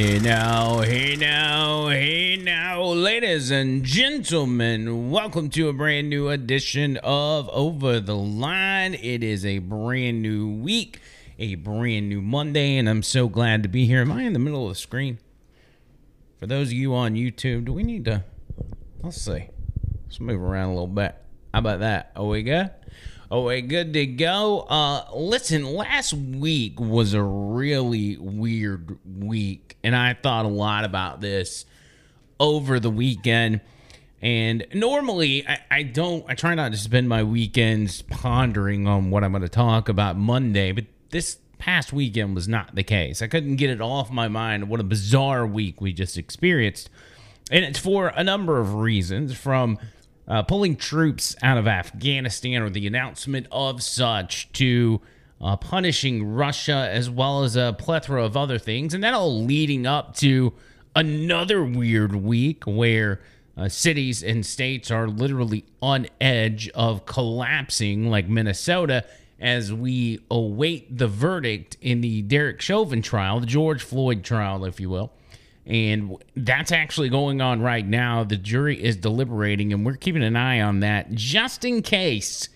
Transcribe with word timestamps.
Hey 0.00 0.18
now, 0.18 0.80
hey 0.80 1.14
now, 1.14 1.88
hey 1.88 2.38
now, 2.42 2.82
ladies 2.84 3.50
and 3.50 3.84
gentlemen, 3.84 5.10
welcome 5.10 5.50
to 5.50 5.68
a 5.68 5.74
brand 5.74 6.08
new 6.08 6.30
edition 6.30 6.96
of 7.02 7.50
Over 7.50 8.00
the 8.00 8.16
Line. 8.16 8.94
It 8.94 9.22
is 9.22 9.44
a 9.44 9.58
brand 9.58 10.22
new 10.22 10.48
week, 10.48 11.00
a 11.38 11.56
brand 11.56 12.08
new 12.08 12.22
Monday, 12.22 12.78
and 12.78 12.88
I'm 12.88 13.02
so 13.02 13.28
glad 13.28 13.62
to 13.62 13.68
be 13.68 13.84
here. 13.84 14.00
Am 14.00 14.10
I 14.10 14.22
in 14.22 14.32
the 14.32 14.38
middle 14.38 14.62
of 14.62 14.70
the 14.70 14.80
screen? 14.80 15.18
For 16.38 16.46
those 16.46 16.68
of 16.68 16.72
you 16.72 16.94
on 16.94 17.12
YouTube, 17.12 17.66
do 17.66 17.74
we 17.74 17.82
need 17.82 18.06
to? 18.06 18.24
Let's 19.02 19.20
see. 19.20 19.50
Let's 20.06 20.18
move 20.18 20.40
around 20.40 20.70
a 20.70 20.72
little 20.72 20.86
bit. 20.86 21.14
How 21.52 21.58
about 21.58 21.80
that? 21.80 22.12
Oh, 22.16 22.28
we 22.28 22.42
good? 22.42 22.70
Oh, 23.32 23.44
we 23.44 23.60
good 23.60 23.92
to 23.92 24.06
go? 24.06 24.62
Uh, 24.62 25.04
listen, 25.14 25.64
last 25.64 26.12
week 26.12 26.80
was 26.80 27.14
a 27.14 27.22
really 27.22 28.16
weird 28.16 28.98
week, 29.06 29.76
and 29.84 29.94
I 29.94 30.14
thought 30.14 30.46
a 30.46 30.48
lot 30.48 30.84
about 30.84 31.20
this 31.20 31.64
over 32.40 32.80
the 32.80 32.90
weekend. 32.90 33.60
And 34.20 34.66
normally, 34.74 35.46
I, 35.46 35.60
I 35.70 35.82
don't, 35.84 36.24
I 36.28 36.34
try 36.34 36.56
not 36.56 36.72
to 36.72 36.78
spend 36.78 37.08
my 37.08 37.22
weekends 37.22 38.02
pondering 38.02 38.88
on 38.88 39.10
what 39.10 39.22
I'm 39.22 39.30
going 39.30 39.42
to 39.42 39.48
talk 39.48 39.88
about 39.88 40.16
Monday, 40.16 40.72
but 40.72 40.86
this 41.10 41.38
past 41.58 41.92
weekend 41.92 42.34
was 42.34 42.48
not 42.48 42.74
the 42.74 42.82
case. 42.82 43.22
I 43.22 43.28
couldn't 43.28 43.56
get 43.56 43.70
it 43.70 43.80
off 43.80 44.10
my 44.10 44.26
mind 44.26 44.68
what 44.68 44.80
a 44.80 44.84
bizarre 44.84 45.46
week 45.46 45.80
we 45.80 45.92
just 45.92 46.18
experienced. 46.18 46.90
And 47.52 47.64
it's 47.64 47.78
for 47.78 48.08
a 48.08 48.24
number 48.24 48.58
of 48.58 48.74
reasons 48.74 49.36
from 49.38 49.78
uh, 50.28 50.42
pulling 50.42 50.76
troops 50.76 51.34
out 51.42 51.58
of 51.58 51.66
Afghanistan 51.66 52.62
or 52.62 52.70
the 52.70 52.86
announcement 52.86 53.46
of 53.50 53.82
such 53.82 54.52
to 54.52 55.00
uh, 55.40 55.56
punishing 55.56 56.24
Russia 56.24 56.88
as 56.92 57.08
well 57.08 57.42
as 57.42 57.56
a 57.56 57.74
plethora 57.78 58.24
of 58.24 58.36
other 58.36 58.58
things. 58.58 58.94
And 58.94 59.02
that 59.02 59.14
all 59.14 59.42
leading 59.44 59.86
up 59.86 60.14
to 60.16 60.52
another 60.94 61.64
weird 61.64 62.14
week 62.14 62.64
where 62.64 63.20
uh, 63.56 63.68
cities 63.68 64.22
and 64.22 64.44
states 64.44 64.90
are 64.90 65.08
literally 65.08 65.64
on 65.82 66.06
edge 66.20 66.68
of 66.70 67.06
collapsing, 67.06 68.10
like 68.10 68.28
Minnesota, 68.28 69.04
as 69.38 69.72
we 69.72 70.20
await 70.30 70.96
the 70.96 71.08
verdict 71.08 71.76
in 71.80 72.00
the 72.00 72.22
Derek 72.22 72.60
Chauvin 72.60 73.02
trial, 73.02 73.40
the 73.40 73.46
George 73.46 73.82
Floyd 73.82 74.22
trial, 74.22 74.64
if 74.64 74.78
you 74.78 74.90
will. 74.90 75.12
And 75.70 76.16
that's 76.34 76.72
actually 76.72 77.10
going 77.10 77.40
on 77.40 77.62
right 77.62 77.86
now. 77.86 78.24
The 78.24 78.36
jury 78.36 78.82
is 78.82 78.96
deliberating, 78.96 79.72
and 79.72 79.86
we're 79.86 79.94
keeping 79.94 80.24
an 80.24 80.34
eye 80.34 80.60
on 80.60 80.80
that 80.80 81.12
just 81.12 81.64
in 81.64 81.80
case 81.82 82.48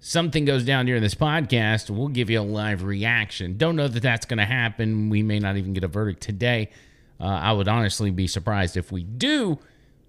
something 0.00 0.46
goes 0.46 0.64
down 0.64 0.86
during 0.86 1.02
this 1.02 1.14
podcast. 1.14 1.90
We'll 1.90 2.08
give 2.08 2.30
you 2.30 2.40
a 2.40 2.42
live 2.42 2.82
reaction. 2.82 3.58
Don't 3.58 3.76
know 3.76 3.86
that 3.86 4.02
that's 4.02 4.24
going 4.24 4.38
to 4.38 4.46
happen. 4.46 5.10
We 5.10 5.22
may 5.22 5.40
not 5.40 5.58
even 5.58 5.74
get 5.74 5.84
a 5.84 5.88
verdict 5.88 6.22
today. 6.22 6.70
Uh, 7.20 7.24
I 7.24 7.52
would 7.52 7.68
honestly 7.68 8.10
be 8.10 8.26
surprised 8.26 8.78
if 8.78 8.90
we 8.90 9.02
do, 9.02 9.58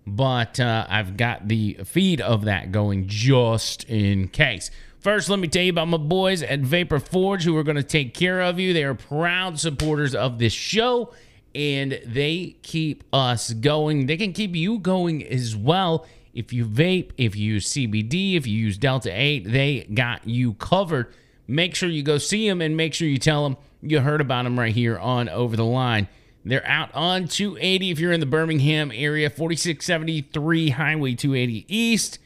but 0.08 0.58
uh, 0.58 0.88
I've 0.88 1.18
got 1.18 1.50
the 1.50 1.80
feed 1.84 2.22
of 2.22 2.46
that 2.46 2.72
going 2.72 3.08
just 3.08 3.84
in 3.90 4.30
case. 4.30 4.72
First, 5.00 5.30
let 5.30 5.40
me 5.40 5.50
tell 5.50 5.64
you 5.64 5.72
about 5.72 5.90
my 5.90 5.98
boys 5.98 6.42
at 6.42 6.62
Vapor 6.62 7.00
Forge 7.00 7.44
who 7.44 7.58
are 7.58 7.64
going 7.64 7.76
to 7.76 7.84
take 7.84 8.14
care 8.14 8.40
of 8.40 8.60
you. 8.60 8.72
They 8.72 8.86
are 8.86 8.96
proud 8.96 9.60
supporters 9.60 10.16
of 10.16 10.40
this 10.40 10.54
show 10.54 11.12
and 11.56 12.00
they 12.06 12.58
keep 12.62 13.04
us 13.14 13.54
going. 13.54 14.06
They 14.06 14.18
can 14.18 14.34
keep 14.34 14.56
you 14.56 14.78
going 14.78 15.26
as 15.26 15.56
well. 15.56 16.06
If 16.34 16.52
you 16.52 16.66
vape, 16.66 17.12
if 17.18 17.36
you 17.36 17.54
use 17.54 17.70
CBD, 17.70 18.36
if 18.36 18.46
you 18.46 18.58
use 18.58 18.78
Delta 18.78 19.10
8, 19.10 19.52
they 19.52 19.88
got 19.94 20.28
you 20.28 20.54
covered. 20.56 21.14
Make 21.48 21.76
sure 21.76 21.90
you 21.90 22.04
go 22.04 22.18
see 22.18 22.48
them 22.48 22.62
and 22.62 22.76
make 22.76 22.94
sure 22.94 23.08
you 23.08 23.18
tell 23.18 23.44
them 23.44 23.58
you 23.82 24.02
heard 24.02 24.20
about 24.20 24.44
them 24.44 24.60
right 24.60 24.74
here 24.74 25.00
on 25.00 25.30
Over 25.30 25.56
the 25.56 25.64
Line. 25.66 26.10
They're 26.44 26.68
out 26.68 26.94
on 26.94 27.28
280 27.28 27.90
if 27.90 28.00
you're 28.00 28.12
in 28.12 28.20
the 28.20 28.26
Birmingham 28.26 28.92
area, 28.94 29.30
4673 29.30 30.70
Highway 30.72 31.16
280 31.16 31.66
East. 31.68 32.20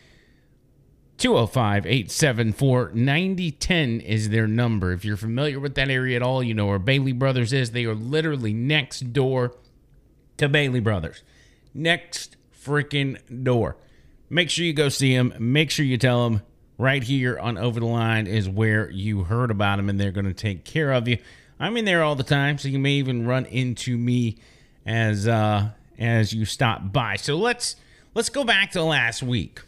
205 1.20 1.86
874 1.86 2.92
9010 2.94 4.00
is 4.00 4.30
their 4.30 4.48
number. 4.48 4.94
If 4.94 5.04
you're 5.04 5.18
familiar 5.18 5.60
with 5.60 5.76
that 5.76 5.90
area 5.90 6.16
at 6.16 6.22
all, 6.22 6.42
you 6.42 6.54
know 6.54 6.68
where 6.68 6.80
Bailey 6.80 7.12
Brothers 7.12 7.52
is. 7.52 7.72
They 7.72 7.84
are 7.84 7.94
literally 7.94 8.54
next 8.54 9.12
door 9.12 9.54
to 10.38 10.48
Bailey 10.48 10.80
Brothers. 10.80 11.22
Next 11.74 12.38
freaking 12.58 13.44
door. 13.44 13.76
Make 14.30 14.50
sure 14.50 14.64
you 14.64 14.72
go 14.72 14.88
see 14.88 15.14
them. 15.14 15.34
Make 15.38 15.72
sure 15.72 15.86
you 15.86 15.98
tell 15.98 16.30
them 16.30 16.42
right 16.78 17.04
here 17.04 17.38
on 17.38 17.58
Over 17.58 17.82
the 17.82 17.86
Line 17.86 18.26
is 18.26 18.48
where 18.48 18.90
you 18.90 19.26
heard 19.26 19.52
about 19.52 19.76
them 19.76 19.90
and 19.90 20.00
they're 20.00 20.12
going 20.12 20.26
to 20.26 20.34
take 20.34 20.64
care 20.64 20.94
of 20.94 21.08
you. 21.10 21.18
I'm 21.60 21.76
in 21.76 21.84
there 21.84 22.02
all 22.02 22.16
the 22.16 22.24
time, 22.24 22.58
so 22.58 22.70
you 22.70 22.80
may 22.80 22.94
even 22.94 23.28
run 23.28 23.46
into 23.46 23.98
me 23.98 24.38
as 24.86 25.28
uh 25.28 25.72
as 25.98 26.32
you 26.32 26.46
stop 26.46 26.94
by. 26.94 27.18
So 27.18 27.36
let's 27.36 27.76
let's 28.16 28.30
go 28.30 28.46
back 28.46 28.72
to 28.72 28.84
last 28.84 29.22
week 29.22 29.60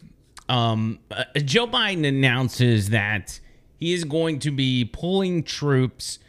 um, 0.51 1.00
uh, 1.09 1.23
Joe 1.38 1.66
Biden 1.66 2.06
announces 2.06 2.89
that 2.89 3.39
he 3.78 3.94
is 3.94 4.03
going 4.03 4.39
to 4.39 4.51
be 4.51 4.84
pulling 4.84 5.44
troops 5.44 6.19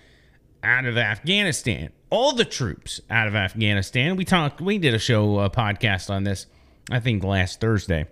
out 0.63 0.85
of 0.85 0.97
Afghanistan. 0.97 1.91
All 2.09 2.33
the 2.33 2.45
troops 2.45 3.01
out 3.11 3.27
of 3.27 3.35
Afghanistan. 3.35 4.15
We 4.15 4.25
talked. 4.25 4.61
We 4.61 4.79
did 4.79 4.95
a 4.95 4.99
show, 5.01 5.41
a 5.41 5.51
podcast 5.51 6.09
on 6.09 6.23
this. 6.23 6.47
I 6.89 7.01
think 7.01 7.25
last 7.25 7.61
Thursday. 7.61 8.07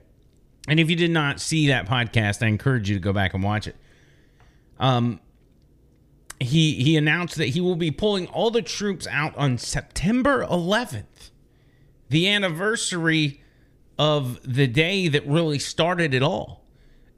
And 0.66 0.80
if 0.80 0.90
you 0.90 0.96
did 0.96 1.12
not 1.12 1.40
see 1.40 1.68
that 1.68 1.86
podcast, 1.86 2.42
I 2.42 2.48
encourage 2.48 2.90
you 2.90 2.96
to 2.96 3.00
go 3.00 3.12
back 3.12 3.32
and 3.34 3.44
watch 3.44 3.68
it. 3.68 3.76
Um, 4.80 5.20
he 6.40 6.82
he 6.82 6.96
announced 6.96 7.36
that 7.36 7.50
he 7.50 7.60
will 7.60 7.76
be 7.76 7.92
pulling 7.92 8.26
all 8.28 8.50
the 8.50 8.62
troops 8.62 9.06
out 9.06 9.36
on 9.36 9.58
September 9.58 10.44
11th, 10.46 11.30
the 12.08 12.28
anniversary 12.28 13.39
of 14.00 14.40
the 14.50 14.66
day 14.66 15.08
that 15.08 15.26
really 15.26 15.58
started 15.58 16.14
it 16.14 16.22
all. 16.22 16.64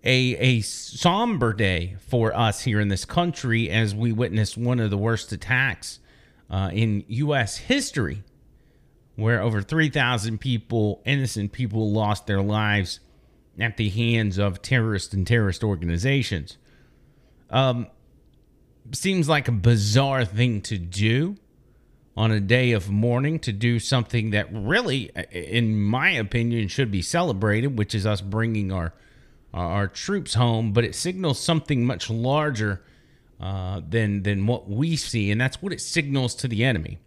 A, 0.03 0.37
a 0.39 0.61
somber 0.63 1.53
day 1.53 1.95
for 2.09 2.37
us 2.37 2.63
here 2.63 2.81
in 2.81 2.89
this 2.89 3.05
country 3.05 3.71
as 3.71 3.95
we 3.95 4.11
witnessed 4.11 4.59
one 4.59 4.81
of 4.81 4.91
the 4.91 4.99
worst 4.99 5.31
attacks 5.31 6.01
uh, 6.51 6.71
in 6.73 7.05
U.S. 7.07 7.57
history, 7.57 8.25
where 9.15 9.41
over 9.41 9.63
3,000 9.63 10.39
people, 10.39 11.01
innocent 11.07 11.53
people, 11.53 11.93
lost 11.93 12.27
their 12.27 12.43
lives 12.43 12.99
at 13.61 13.77
the 13.77 13.89
hands 13.89 14.37
of 14.37 14.61
terrorists 14.61 15.15
and 15.15 15.25
terrorist 15.25 15.63
organizations. 15.63 16.59
Um, 17.49 17.87
seems 18.91 19.29
like 19.29 19.47
a 19.47 19.53
bizarre 19.53 20.25
thing 20.25 20.61
to 20.63 20.79
do 20.79 21.37
on 22.17 22.31
a 22.31 22.41
day 22.41 22.73
of 22.73 22.91
mourning 22.91 23.39
to 23.41 23.53
do 23.53 23.79
something 23.79 24.31
that 24.31 24.47
really, 24.53 25.11
in 25.31 25.81
my 25.81 26.11
opinion, 26.11 26.69
should 26.69 26.91
be 26.91 27.03
celebrated, 27.03 27.79
which 27.79 27.95
is 27.95 28.07
us 28.07 28.21
bringing 28.21 28.71
our 28.73 28.93
our 29.55 29.87
troops 29.87 30.35
home. 30.35 30.73
But 30.73 30.85
it 30.85 30.95
signals 30.95 31.41
something 31.41 31.85
much 31.85 32.11
larger 32.11 32.83
uh, 33.41 33.81
than 33.89 34.23
than 34.23 34.47
what 34.47 34.69
we 34.69 34.97
see, 34.97 35.31
and 35.31 35.41
that's 35.41 35.63
what 35.63 35.73
it 35.73 35.81
signals 35.81 36.35
to 36.37 36.49
the 36.49 36.65
enemy. 36.65 36.99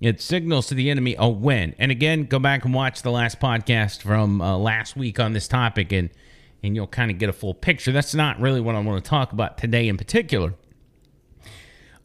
It 0.00 0.20
signals 0.20 0.66
to 0.66 0.74
the 0.74 0.90
enemy 0.90 1.16
a 1.18 1.28
win. 1.28 1.74
And 1.78 1.90
again, 1.90 2.24
go 2.24 2.38
back 2.38 2.66
and 2.66 2.74
watch 2.74 3.00
the 3.00 3.10
last 3.10 3.40
podcast 3.40 4.02
from 4.02 4.42
uh, 4.42 4.58
last 4.58 4.94
week 4.94 5.18
on 5.18 5.32
this 5.32 5.48
topic, 5.48 5.92
and 5.92 6.10
and 6.62 6.76
you'll 6.76 6.86
kind 6.86 7.10
of 7.10 7.18
get 7.18 7.30
a 7.30 7.32
full 7.32 7.54
picture. 7.54 7.92
That's 7.92 8.14
not 8.14 8.38
really 8.38 8.60
what 8.60 8.74
I 8.74 8.80
want 8.80 9.02
to 9.02 9.08
talk 9.08 9.32
about 9.32 9.56
today 9.56 9.88
in 9.88 9.96
particular. 9.96 10.54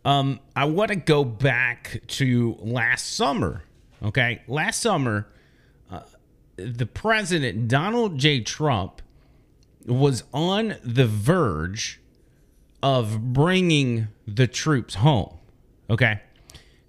Um, 0.04 0.40
I 0.56 0.66
want 0.66 0.90
to 0.90 0.96
go 0.96 1.24
back 1.24 2.02
to 2.08 2.58
last 2.60 3.14
summer. 3.14 3.64
Okay, 4.04 4.42
last 4.48 4.82
summer, 4.82 5.28
uh, 5.92 6.02
the 6.56 6.88
president 6.88 7.68
Donald 7.68 8.18
J. 8.18 8.42
Trump 8.42 9.02
was 9.86 10.24
on 10.34 10.76
the 10.84 11.06
verge 11.06 12.00
of 12.82 13.34
bringing 13.34 14.08
the 14.28 14.48
troops 14.48 14.96
home. 14.96 15.38
Okay, 15.90 16.22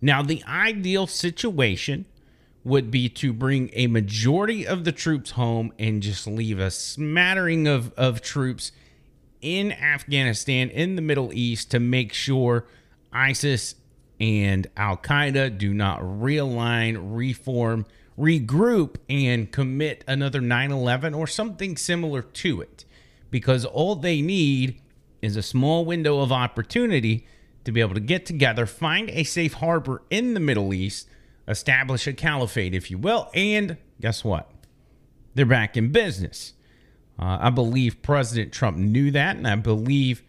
now 0.01 0.23
the 0.23 0.43
ideal 0.47 1.07
situation 1.07 2.07
would 2.65 2.91
be 2.91 3.09
to 3.09 3.33
bring 3.33 3.71
a 3.75 3.89
majority 3.89 4.67
of 4.67 4.85
the 4.85 4.93
troops 4.93 5.33
home 5.33 5.73
and 5.79 6.03
just 6.03 6.27
leave 6.27 6.61
a 6.61 6.71
smattering 6.71 7.67
of, 7.67 7.93
of 7.95 8.23
troops 8.23 8.73
in 9.41 9.73
Afghanistan, 9.73 10.71
in 10.71 10.95
the 10.95 11.03
Middle 11.03 11.33
East, 11.33 11.71
to 11.73 11.81
make 11.81 12.13
sure 12.13 12.65
ISIS 13.13 13.75
and 14.21 14.67
Al 14.77 14.97
Qaeda 14.97 15.59
do 15.59 15.75
not 15.75 16.01
realign, 16.01 16.97
reform, 17.01 17.87
regroup, 18.19 18.97
and 19.09 19.51
commit 19.51 20.05
another 20.07 20.41
9 20.41 20.71
11 20.71 21.15
or 21.15 21.27
something 21.27 21.77
similar 21.77 22.23
to 22.23 22.61
it. 22.61 22.85
Because 23.31 23.65
all 23.65 23.97
they 23.97 24.21
need 24.21 24.81
is 25.23 25.37
a 25.37 25.43
small 25.43 25.85
window 25.85 26.21
of 26.21 26.31
opportunity 26.31 27.27
to 27.65 27.73
be 27.73 27.81
able 27.81 27.95
to 27.95 28.01
get 28.01 28.27
together, 28.27 28.67
find 28.67 29.09
a 29.11 29.25
safe 29.25 29.55
harbor 29.55 30.03
in 30.11 30.35
the 30.35 30.41
Middle 30.41 30.75
East, 30.75 31.09
establish 31.47 32.07
a 32.07 32.13
caliphate, 32.13 32.75
if 32.75 32.91
you 32.91 32.99
will, 32.99 33.31
and 33.35 33.77
guess 34.01 34.25
what? 34.25 34.51
They're 35.35 35.47
back 35.47 35.77
in 35.77 35.93
business. 35.93 36.55
Uh, 37.19 37.39
I 37.41 37.51
believe 37.51 38.03
President 38.03 38.53
Trump 38.53 38.77
knew 38.77 39.11
that, 39.13 39.37
and 39.37 39.47
I 39.47 39.55
believe 39.57 40.23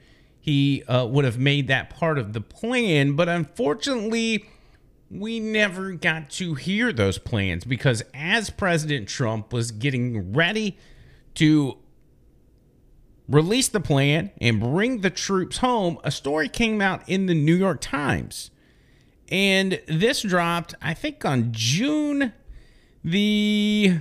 he 0.43 0.83
uh, 0.89 1.05
would 1.05 1.23
have 1.23 1.39
made 1.39 1.69
that 1.69 1.89
part 1.89 2.17
of 2.17 2.33
the 2.33 2.41
plan. 2.41 3.15
But 3.15 3.29
unfortunately, 3.29 4.45
we 5.09 5.39
never 5.39 5.93
got 5.93 6.29
to 6.31 6.55
hear 6.55 6.91
those 6.91 7.17
plans 7.17 7.63
because 7.63 8.03
as 8.13 8.49
President 8.49 9.07
Trump 9.07 9.53
was 9.53 9.71
getting 9.71 10.33
ready 10.33 10.77
to 11.35 11.77
release 13.29 13.69
the 13.69 13.79
plan 13.79 14.31
and 14.41 14.59
bring 14.59 14.99
the 14.99 15.09
troops 15.09 15.59
home, 15.59 15.97
a 16.03 16.11
story 16.11 16.49
came 16.49 16.81
out 16.81 17.07
in 17.07 17.27
the 17.27 17.33
New 17.33 17.55
York 17.55 17.79
Times. 17.79 18.51
And 19.29 19.79
this 19.87 20.23
dropped, 20.23 20.75
I 20.81 20.93
think, 20.93 21.23
on 21.23 21.53
June 21.53 22.33
the 23.01 23.99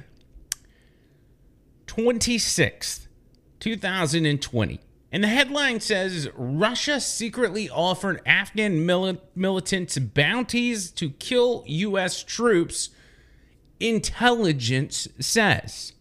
26th, 1.86 3.06
2020. 3.60 4.80
And 5.12 5.22
the 5.22 5.28
headline 5.28 5.80
says 5.80 6.30
Russia 6.34 6.98
secretly 6.98 7.68
offered 7.68 8.22
Afghan 8.24 8.86
mili- 8.86 9.20
militants 9.34 9.98
bounties 9.98 10.90
to 10.92 11.10
kill 11.10 11.64
U.S. 11.66 12.22
troops, 12.22 12.88
intelligence 13.78 15.06
says. 15.20 15.92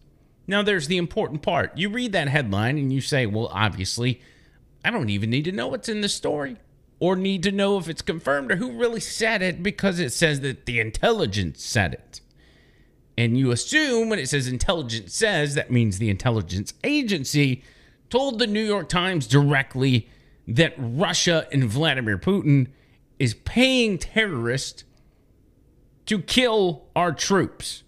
Now, 0.46 0.62
there's 0.62 0.88
the 0.88 0.96
important 0.96 1.42
part. 1.42 1.76
You 1.76 1.90
read 1.90 2.12
that 2.12 2.28
headline 2.28 2.78
and 2.78 2.90
you 2.90 3.02
say, 3.02 3.26
well, 3.26 3.48
obviously, 3.52 4.22
I 4.82 4.90
don't 4.90 5.10
even 5.10 5.28
need 5.28 5.44
to 5.44 5.52
know 5.52 5.68
what's 5.68 5.90
in 5.90 6.00
the 6.00 6.08
story 6.08 6.56
or 6.98 7.14
need 7.14 7.42
to 7.42 7.52
know 7.52 7.76
if 7.76 7.88
it's 7.88 8.02
confirmed 8.02 8.50
or 8.50 8.56
who 8.56 8.72
really 8.72 9.00
said 9.00 9.42
it 9.42 9.62
because 9.62 10.00
it 10.00 10.12
says 10.12 10.40
that 10.40 10.64
the 10.64 10.80
intelligence 10.80 11.62
said 11.62 11.92
it. 11.92 12.20
And 13.18 13.36
you 13.36 13.50
assume 13.50 14.08
when 14.08 14.18
it 14.18 14.30
says 14.30 14.48
intelligence 14.48 15.14
says, 15.14 15.54
that 15.54 15.70
means 15.70 15.98
the 15.98 16.08
intelligence 16.08 16.72
agency 16.82 17.62
told 18.12 18.38
the 18.38 18.46
New 18.46 18.62
York 18.62 18.90
Times 18.90 19.26
directly 19.26 20.06
that 20.46 20.74
Russia 20.76 21.48
and 21.50 21.64
Vladimir 21.64 22.18
Putin 22.18 22.68
is 23.18 23.32
paying 23.32 23.96
terrorists 23.96 24.84
to 26.04 26.18
kill 26.18 26.84
our 26.94 27.12
troops. 27.12 27.84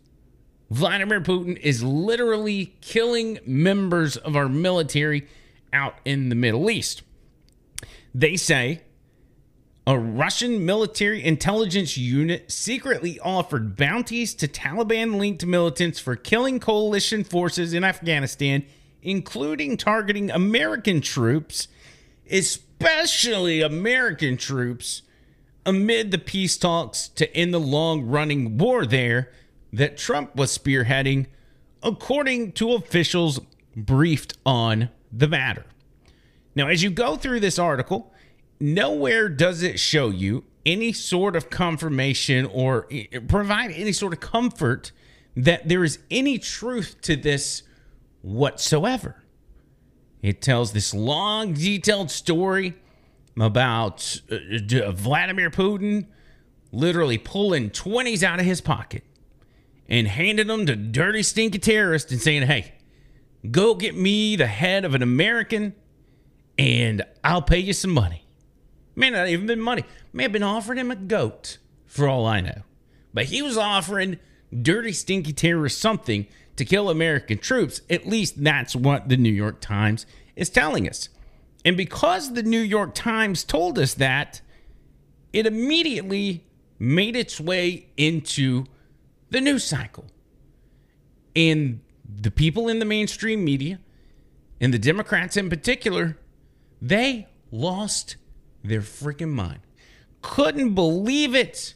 Vladimir 0.70 1.20
Putin 1.20 1.58
is 1.58 1.82
literally 1.82 2.74
killing 2.80 3.38
members 3.44 4.16
of 4.16 4.34
our 4.34 4.48
military 4.48 5.28
out 5.74 5.96
in 6.06 6.30
the 6.30 6.34
Middle 6.34 6.70
East. 6.70 7.02
They 8.14 8.38
say 8.38 8.80
a 9.86 9.98
Russian 9.98 10.64
military 10.64 11.22
intelligence 11.22 11.98
unit 11.98 12.50
secretly 12.50 13.20
offered 13.20 13.76
bounties 13.76 14.32
to 14.36 14.48
Taliban 14.48 15.18
linked 15.18 15.44
militants 15.44 16.00
for 16.00 16.16
killing 16.16 16.60
coalition 16.60 17.24
forces 17.24 17.74
in 17.74 17.84
Afghanistan 17.84 18.64
including 19.04 19.76
targeting 19.76 20.30
American 20.30 21.00
troops, 21.00 21.68
especially 22.30 23.60
American 23.60 24.36
troops, 24.36 25.02
amid 25.66 26.10
the 26.10 26.18
peace 26.18 26.56
talks 26.56 27.08
to 27.08 27.34
end 27.36 27.54
the 27.54 27.60
long 27.60 28.02
running 28.02 28.58
war 28.58 28.84
there 28.84 29.30
that 29.72 29.96
Trump 29.96 30.34
was 30.34 30.56
spearheading, 30.56 31.26
according 31.82 32.52
to 32.52 32.72
officials 32.72 33.40
briefed 33.76 34.34
on 34.44 34.88
the 35.12 35.28
matter. 35.28 35.64
Now, 36.54 36.68
as 36.68 36.82
you 36.82 36.90
go 36.90 37.16
through 37.16 37.40
this 37.40 37.58
article, 37.58 38.12
nowhere 38.60 39.28
does 39.28 39.62
it 39.62 39.78
show 39.78 40.10
you 40.10 40.44
any 40.64 40.92
sort 40.92 41.36
of 41.36 41.50
confirmation 41.50 42.46
or 42.46 42.86
eh, 42.90 43.06
provide 43.26 43.70
any 43.72 43.92
sort 43.92 44.12
of 44.12 44.20
comfort 44.20 44.92
that 45.36 45.68
there 45.68 45.84
is 45.84 45.98
any 46.10 46.38
truth 46.38 46.96
to 47.02 47.16
this 47.16 47.64
whatsoever. 48.24 49.22
It 50.22 50.40
tells 50.40 50.72
this 50.72 50.94
long, 50.94 51.52
detailed 51.52 52.10
story 52.10 52.74
about 53.38 54.20
uh, 54.30 54.90
Vladimir 54.92 55.50
Putin 55.50 56.06
literally 56.72 57.18
pulling 57.18 57.70
20s 57.70 58.22
out 58.22 58.40
of 58.40 58.46
his 58.46 58.60
pocket 58.60 59.04
and 59.88 60.08
handing 60.08 60.46
them 60.46 60.64
to 60.66 60.74
dirty, 60.74 61.22
stinky 61.22 61.58
terrorists 61.58 62.10
and 62.10 62.20
saying, 62.20 62.42
hey, 62.42 62.72
go 63.50 63.74
get 63.74 63.94
me 63.94 64.36
the 64.36 64.46
head 64.46 64.84
of 64.84 64.94
an 64.94 65.02
American 65.02 65.74
and 66.56 67.04
I'll 67.22 67.42
pay 67.42 67.58
you 67.58 67.74
some 67.74 67.90
money. 67.90 68.24
May 68.96 69.10
not 69.10 69.28
even 69.28 69.46
been 69.46 69.60
money. 69.60 69.84
May 70.12 70.22
have 70.22 70.32
been 70.32 70.42
offering 70.42 70.78
him 70.78 70.90
a 70.90 70.96
goat 70.96 71.58
for 71.86 72.08
all 72.08 72.24
I 72.24 72.40
know. 72.40 72.62
But 73.12 73.26
he 73.26 73.42
was 73.42 73.58
offering 73.58 74.18
dirty, 74.62 74.92
stinky 74.92 75.32
terrorists 75.32 75.80
something 75.80 76.26
to 76.56 76.64
kill 76.64 76.90
American 76.90 77.38
troops. 77.38 77.80
At 77.90 78.06
least 78.06 78.42
that's 78.42 78.76
what 78.76 79.08
the 79.08 79.16
New 79.16 79.32
York 79.32 79.60
Times 79.60 80.06
is 80.36 80.50
telling 80.50 80.88
us. 80.88 81.08
And 81.64 81.76
because 81.76 82.34
the 82.34 82.42
New 82.42 82.60
York 82.60 82.94
Times 82.94 83.44
told 83.44 83.78
us 83.78 83.94
that, 83.94 84.40
it 85.32 85.46
immediately 85.46 86.44
made 86.78 87.16
its 87.16 87.40
way 87.40 87.88
into 87.96 88.66
the 89.30 89.40
news 89.40 89.64
cycle. 89.64 90.04
And 91.34 91.80
the 92.04 92.30
people 92.30 92.68
in 92.68 92.78
the 92.78 92.84
mainstream 92.84 93.44
media, 93.44 93.80
and 94.60 94.72
the 94.72 94.78
Democrats 94.78 95.36
in 95.36 95.50
particular, 95.50 96.16
they 96.80 97.28
lost 97.50 98.16
their 98.62 98.80
freaking 98.80 99.30
mind. 99.30 99.60
Couldn't 100.22 100.74
believe 100.74 101.34
it 101.34 101.74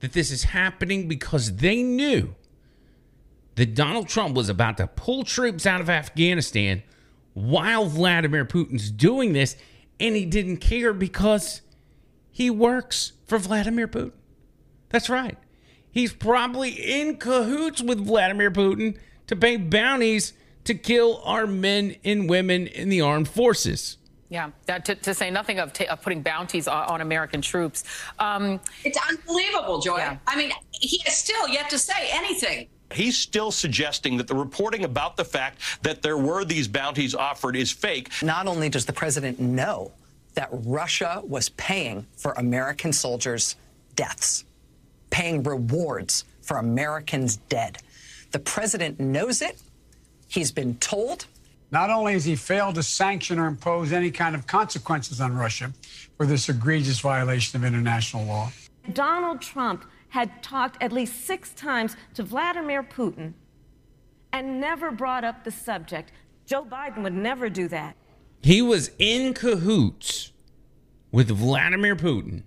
that 0.00 0.12
this 0.12 0.30
is 0.30 0.44
happening 0.44 1.08
because 1.08 1.56
they 1.56 1.82
knew 1.82 2.34
that 3.60 3.74
Donald 3.74 4.08
Trump 4.08 4.34
was 4.34 4.48
about 4.48 4.78
to 4.78 4.86
pull 4.86 5.22
troops 5.22 5.66
out 5.66 5.82
of 5.82 5.90
Afghanistan 5.90 6.82
while 7.34 7.84
Vladimir 7.84 8.46
Putin's 8.46 8.90
doing 8.90 9.34
this, 9.34 9.54
and 10.00 10.16
he 10.16 10.24
didn't 10.24 10.56
care 10.56 10.94
because 10.94 11.60
he 12.30 12.48
works 12.48 13.12
for 13.26 13.36
Vladimir 13.36 13.86
Putin. 13.86 14.12
That's 14.88 15.10
right. 15.10 15.36
He's 15.90 16.10
probably 16.10 16.70
in 16.70 17.18
cahoots 17.18 17.82
with 17.82 18.00
Vladimir 18.00 18.50
Putin 18.50 18.96
to 19.26 19.36
pay 19.36 19.58
bounties 19.58 20.32
to 20.64 20.72
kill 20.72 21.20
our 21.26 21.46
men 21.46 21.96
and 22.02 22.30
women 22.30 22.66
in 22.66 22.88
the 22.88 23.02
armed 23.02 23.28
forces. 23.28 23.98
Yeah, 24.30 24.52
that, 24.64 24.86
to, 24.86 24.94
to, 24.94 25.12
say 25.12 25.30
nothing 25.30 25.58
of, 25.58 25.78
of, 25.82 26.00
putting 26.00 26.22
bounties 26.22 26.66
on, 26.66 26.86
on 26.86 27.00
American 27.02 27.42
troops. 27.42 27.84
Um, 28.18 28.58
it's 28.84 28.98
unbelievable, 29.06 29.80
Joy. 29.80 29.98
Yeah. 29.98 30.16
I 30.26 30.36
mean, 30.36 30.50
he 30.70 31.02
has 31.04 31.18
still 31.18 31.46
yet 31.46 31.68
to 31.68 31.78
say 31.78 32.08
anything. 32.10 32.68
He's 32.92 33.16
still 33.16 33.50
suggesting 33.50 34.16
that 34.16 34.26
the 34.26 34.34
reporting 34.34 34.84
about 34.84 35.16
the 35.16 35.24
fact 35.24 35.60
that 35.82 36.02
there 36.02 36.18
were 36.18 36.44
these 36.44 36.66
bounties 36.66 37.14
offered 37.14 37.56
is 37.56 37.70
fake. 37.70 38.10
Not 38.22 38.46
only 38.46 38.68
does 38.68 38.84
the 38.84 38.92
president 38.92 39.38
know 39.38 39.92
that 40.34 40.48
Russia 40.50 41.22
was 41.24 41.50
paying 41.50 42.06
for 42.16 42.32
American 42.32 42.92
soldiers' 42.92 43.56
deaths, 43.94 44.44
paying 45.10 45.42
rewards 45.42 46.24
for 46.42 46.58
Americans 46.58 47.36
dead, 47.48 47.78
the 48.32 48.38
president 48.38 48.98
knows 48.98 49.42
it. 49.42 49.60
He's 50.28 50.52
been 50.52 50.76
told. 50.76 51.26
Not 51.72 51.90
only 51.90 52.14
has 52.14 52.24
he 52.24 52.34
failed 52.34 52.74
to 52.76 52.82
sanction 52.82 53.38
or 53.38 53.46
impose 53.46 53.92
any 53.92 54.10
kind 54.10 54.34
of 54.34 54.46
consequences 54.46 55.20
on 55.20 55.36
Russia 55.36 55.72
for 56.16 56.26
this 56.26 56.48
egregious 56.48 57.00
violation 57.00 57.60
of 57.60 57.64
international 57.64 58.24
law, 58.24 58.50
Donald 58.92 59.40
Trump 59.40 59.84
had 60.10 60.42
talked 60.42 60.80
at 60.82 60.92
least 60.92 61.24
six 61.24 61.52
times 61.54 61.96
to 62.14 62.22
Vladimir 62.22 62.82
Putin 62.82 63.34
and 64.32 64.60
never 64.60 64.90
brought 64.90 65.24
up 65.24 65.44
the 65.44 65.50
subject. 65.50 66.12
Joe 66.46 66.64
Biden 66.64 67.02
would 67.02 67.14
never 67.14 67.48
do 67.48 67.68
that. 67.68 67.96
He 68.42 68.62
was 68.62 68.90
in 68.98 69.34
cahoots 69.34 70.32
with 71.12 71.28
Vladimir 71.28 71.96
Putin 71.96 72.44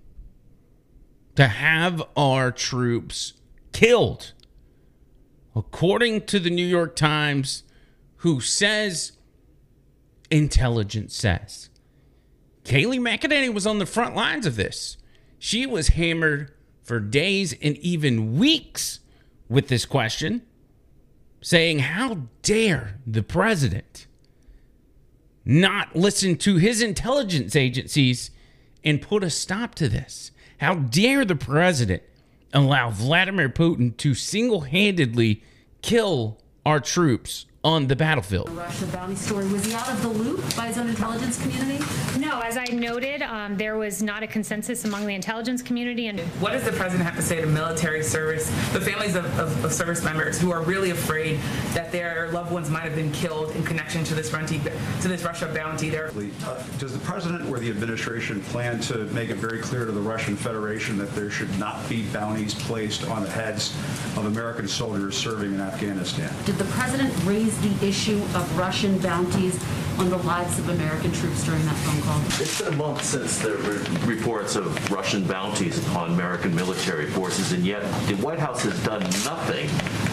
to 1.36 1.48
have 1.48 2.02
our 2.16 2.50
troops 2.50 3.34
killed. 3.72 4.32
According 5.56 6.22
to 6.26 6.40
the 6.40 6.50
New 6.50 6.66
York 6.66 6.96
Times, 6.96 7.62
who 8.16 8.40
says 8.40 9.12
intelligence 10.30 11.14
says. 11.14 11.70
Kayleigh 12.64 12.98
McEnany 12.98 13.52
was 13.52 13.66
on 13.66 13.78
the 13.78 13.86
front 13.86 14.16
lines 14.16 14.46
of 14.46 14.56
this. 14.56 14.96
She 15.38 15.66
was 15.66 15.88
hammered 15.88 16.53
for 16.84 17.00
days 17.00 17.54
and 17.60 17.76
even 17.78 18.38
weeks 18.38 19.00
with 19.48 19.68
this 19.68 19.84
question, 19.84 20.42
saying, 21.40 21.80
How 21.80 22.28
dare 22.42 23.00
the 23.06 23.22
president 23.22 24.06
not 25.44 25.96
listen 25.96 26.36
to 26.36 26.56
his 26.56 26.80
intelligence 26.80 27.56
agencies 27.56 28.30
and 28.84 29.02
put 29.02 29.24
a 29.24 29.30
stop 29.30 29.74
to 29.76 29.88
this? 29.88 30.30
How 30.58 30.74
dare 30.74 31.24
the 31.24 31.36
president 31.36 32.02
allow 32.52 32.90
Vladimir 32.90 33.48
Putin 33.48 33.96
to 33.96 34.14
single 34.14 34.62
handedly 34.62 35.42
kill 35.82 36.38
our 36.64 36.80
troops 36.80 37.46
on 37.64 37.86
the 37.86 37.96
battlefield. 37.96 38.50
Russia 38.50 38.86
bounty 38.86 39.14
story. 39.14 39.48
Was 39.48 39.64
he 39.64 39.72
out 39.72 39.88
of 39.88 40.02
the 40.02 40.08
loop 40.08 40.40
by 40.54 40.66
his 40.66 40.76
own 40.76 40.88
intelligence 40.88 41.40
community? 41.40 41.82
No, 42.18 42.40
as 42.40 42.58
I 42.58 42.64
noted, 42.66 43.22
um, 43.22 43.56
there 43.56 43.78
was 43.78 44.02
not 44.02 44.22
a 44.22 44.26
consensus 44.26 44.84
among 44.84 45.06
the 45.06 45.14
intelligence 45.14 45.62
community. 45.62 46.08
And 46.08 46.20
what 46.40 46.52
does 46.52 46.64
the 46.64 46.72
president 46.72 47.08
have 47.08 47.16
to 47.16 47.22
say 47.22 47.40
to 47.40 47.46
military 47.46 48.02
service, 48.02 48.48
the 48.72 48.80
families 48.80 49.16
of, 49.16 49.24
of, 49.38 49.64
of 49.64 49.72
service 49.72 50.04
members 50.04 50.38
who 50.38 50.52
are 50.52 50.62
really 50.62 50.90
afraid 50.90 51.38
that 51.72 51.90
their 51.90 52.30
loved 52.32 52.52
ones 52.52 52.68
might 52.68 52.82
have 52.82 52.94
been 52.94 53.12
killed 53.12 53.56
in 53.56 53.64
connection 53.64 54.04
to 54.04 54.14
this 54.14 54.28
bounty, 54.28 54.60
to 55.00 55.08
this 55.08 55.22
Russia 55.22 55.50
bounty? 55.54 55.88
There. 55.88 56.10
Uh, 56.44 56.62
does 56.78 56.92
the 56.92 56.98
president 56.98 57.48
or 57.48 57.58
the 57.58 57.70
administration 57.70 58.42
plan 58.42 58.78
to 58.82 59.04
make 59.06 59.30
it 59.30 59.36
very 59.36 59.60
clear 59.60 59.86
to 59.86 59.92
the 59.92 60.00
Russian 60.00 60.36
Federation 60.36 60.98
that 60.98 61.14
there 61.14 61.30
should 61.30 61.58
not 61.58 61.88
be 61.88 62.02
bounties 62.12 62.54
placed 62.54 63.08
on 63.08 63.22
the 63.22 63.30
heads 63.30 63.74
of 64.16 64.26
American 64.26 64.68
soldiers 64.68 65.16
serving 65.16 65.54
in 65.54 65.60
Afghanistan? 65.60 66.32
Did 66.44 66.56
the 66.56 66.64
president 66.66 67.14
raise 67.24 67.53
the 67.60 67.86
issue 67.86 68.20
of 68.34 68.58
Russian 68.58 68.98
bounties 68.98 69.62
on 69.98 70.10
the 70.10 70.18
lives 70.18 70.58
of 70.58 70.68
American 70.68 71.12
troops 71.12 71.44
during 71.44 71.64
that 71.64 71.76
phone 71.76 72.02
call? 72.02 72.20
It's 72.40 72.60
been 72.60 72.74
a 72.74 72.76
month 72.76 73.04
since 73.04 73.38
there 73.38 73.56
were 73.58 73.82
reports 74.06 74.56
of 74.56 74.90
Russian 74.90 75.24
bounties 75.24 75.86
on 75.90 76.12
American 76.12 76.54
military 76.54 77.06
forces, 77.06 77.52
and 77.52 77.64
yet 77.64 77.82
the 78.06 78.14
White 78.16 78.38
House 78.38 78.62
has 78.64 78.82
done 78.84 79.02
nothing 79.02 79.68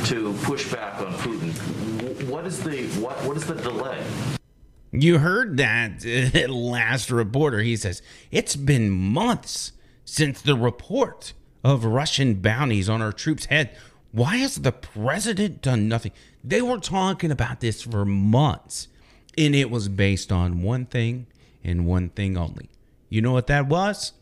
to 0.05 0.33
push 0.43 0.71
back 0.71 0.99
on 1.01 1.13
Putin. 1.15 2.29
What 2.29 2.45
is 2.45 2.63
the 2.63 2.83
what? 2.99 3.17
What 3.23 3.37
is 3.37 3.45
the 3.45 3.55
delay? 3.55 4.03
You 4.91 5.19
heard 5.19 5.57
that 5.57 6.05
uh, 6.05 6.51
last 6.53 7.09
reporter. 7.09 7.59
He 7.59 7.75
says 7.77 8.01
it's 8.29 8.55
been 8.55 8.89
months 8.89 9.71
since 10.05 10.41
the 10.41 10.55
report 10.55 11.33
of 11.63 11.85
Russian 11.85 12.35
bounties 12.35 12.89
on 12.89 13.01
our 13.01 13.11
troops' 13.11 13.45
head. 13.45 13.75
Why 14.11 14.37
has 14.37 14.55
the 14.55 14.71
president 14.71 15.61
done 15.61 15.87
nothing? 15.87 16.11
They 16.43 16.61
were 16.61 16.79
talking 16.79 17.31
about 17.31 17.61
this 17.61 17.81
for 17.81 18.05
months, 18.05 18.87
and 19.37 19.55
it 19.55 19.69
was 19.69 19.87
based 19.87 20.31
on 20.31 20.61
one 20.61 20.85
thing 20.85 21.27
and 21.63 21.85
one 21.85 22.09
thing 22.09 22.37
only. 22.37 22.69
You 23.09 23.21
know 23.21 23.31
what 23.31 23.47
that 23.47 23.67
was? 23.67 24.13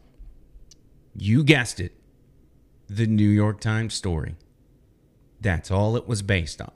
You 1.16 1.44
guessed 1.44 1.80
it 1.80 1.94
the 2.88 3.08
New 3.08 3.30
York 3.30 3.60
Times 3.60 3.94
story. 3.94 4.36
That's 5.42 5.72
all 5.72 5.96
it 5.96 6.08
was 6.08 6.22
based 6.22 6.62
on. 6.62 6.72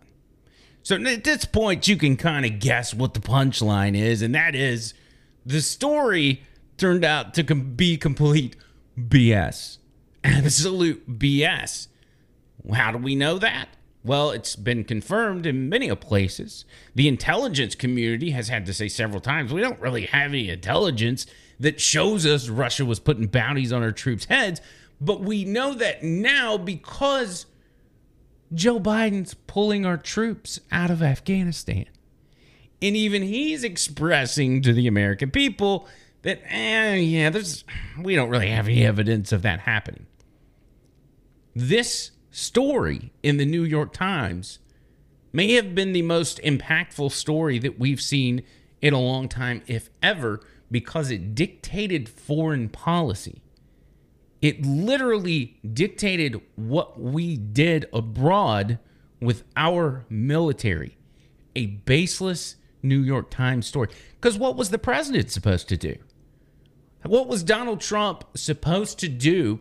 So 0.84 0.96
at 0.96 1.24
this 1.24 1.46
point, 1.46 1.88
you 1.88 1.96
can 1.96 2.18
kind 2.18 2.46
of 2.46 2.60
guess 2.60 2.94
what 2.94 3.14
the 3.14 3.20
punchline 3.20 3.96
is, 3.96 4.22
and 4.22 4.36
that 4.36 4.54
is 4.56 4.94
the 5.46 5.62
story 5.62 6.44
turned 6.78 7.06
out 7.06 7.34
to 7.36 7.44
be 7.56 7.98
complete 7.98 8.56
BS. 8.98 9.78
Absolute 10.24 11.20
BS. 11.20 11.88
How 12.72 12.92
do 12.92 12.98
we 12.98 13.16
know 13.16 13.38
that? 13.40 13.70
Well, 14.06 14.32
it's 14.32 14.56
been 14.56 14.84
confirmed 14.84 15.46
in 15.46 15.70
many 15.70 15.94
places. 15.96 16.66
The 16.94 17.08
intelligence 17.08 17.74
community 17.74 18.32
has 18.32 18.50
had 18.50 18.66
to 18.66 18.74
say 18.74 18.90
several 18.90 19.22
times 19.22 19.54
we 19.54 19.62
don't 19.62 19.80
really 19.80 20.06
have 20.08 20.32
any 20.32 20.50
intelligence 20.50 21.26
that 21.60 21.80
shows 21.80 22.26
us 22.26 22.50
Russia 22.50 22.86
was 22.86 23.00
putting 23.00 23.28
bounties 23.28 23.72
on 23.72 23.82
our 23.82 23.92
troops' 23.92 24.26
heads. 24.26 24.60
But 25.00 25.22
we 25.22 25.46
know 25.46 25.74
that 25.74 26.04
now 26.04 26.58
because 26.58 27.46
Joe 28.54 28.80
Biden's 28.80 29.34
pulling 29.34 29.86
our 29.86 29.98
troops 29.98 30.60
out 30.72 30.92
of 30.92 31.02
Afghanistan. 31.02 31.86
And 32.82 32.98
even 32.98 33.24
he's 33.24 33.64
expressing 33.64 34.62
to 34.64 34.74
the 34.74 34.88
American 34.88 35.32
people 35.32 35.88
that, 36.24 36.42
eh, 36.50 36.96
yeah, 36.96 37.30
there's, 37.30 37.64
we 37.98 38.16
don't 38.16 38.30
really 38.30 38.50
have 38.50 38.68
any 38.68 38.86
evidence 38.86 39.32
of 39.32 39.42
that 39.44 39.62
happening. 39.62 40.06
This 41.56 42.12
story 42.34 43.14
in 43.22 43.38
the 43.38 43.46
New 43.46 43.64
York 43.64 43.94
Times 43.94 44.60
may 45.32 45.54
have 45.54 45.76
been 45.76 45.94
the 45.94 46.02
most 46.02 46.42
impactful 46.42 47.12
story 47.12 47.60
that 47.60 47.80
we've 47.80 48.02
seen 48.02 48.44
in 48.82 48.94
a 48.94 49.00
long 49.00 49.30
time, 49.30 49.62
if 49.68 49.90
ever, 50.02 50.42
because 50.72 51.12
it 51.12 51.36
dictated 51.36 52.10
foreign 52.10 52.70
policy. 52.70 53.44
It 54.42 54.66
literally 54.66 55.60
dictated 55.74 56.42
what 56.56 57.00
we 57.00 57.38
did 57.38 57.86
abroad 57.94 58.80
with 59.22 59.44
our 59.56 60.06
military. 60.10 60.98
A 61.56 61.68
baseless 61.68 62.56
New 62.82 63.00
York 63.00 63.30
Times 63.30 63.68
story. 63.68 63.90
Because 64.20 64.38
what 64.38 64.56
was 64.56 64.70
the 64.70 64.80
president 64.80 65.32
supposed 65.32 65.70
to 65.70 65.78
do? 65.78 65.96
What 67.04 67.28
was 67.28 67.44
Donald 67.44 67.80
Trump 67.80 68.26
supposed 68.36 69.00
to 69.00 69.08
do 69.08 69.60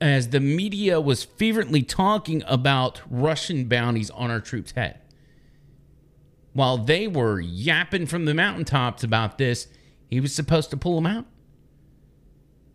as 0.00 0.28
the 0.28 0.40
media 0.40 1.00
was 1.00 1.24
fervently 1.24 1.82
talking 1.82 2.42
about 2.46 3.00
Russian 3.08 3.64
bounties 3.64 4.10
on 4.10 4.30
our 4.30 4.40
troops' 4.40 4.72
head. 4.72 5.00
While 6.52 6.78
they 6.78 7.06
were 7.06 7.40
yapping 7.40 8.06
from 8.06 8.24
the 8.24 8.34
mountaintops 8.34 9.04
about 9.04 9.38
this, 9.38 9.68
he 10.08 10.20
was 10.20 10.34
supposed 10.34 10.70
to 10.70 10.76
pull 10.76 10.96
them 10.96 11.06
out. 11.06 11.26